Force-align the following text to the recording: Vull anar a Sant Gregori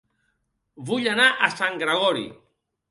Vull 0.89 1.11
anar 1.13 1.29
a 1.31 1.51
Sant 1.61 1.79
Gregori 1.85 2.29